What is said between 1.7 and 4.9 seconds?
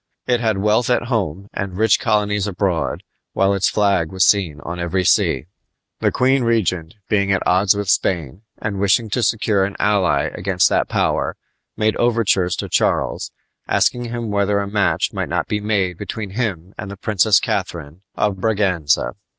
rich colonies abroad, while its flag was seen on